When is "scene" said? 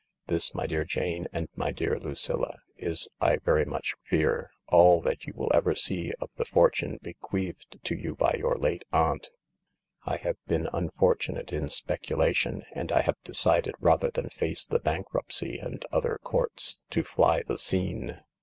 17.59-18.21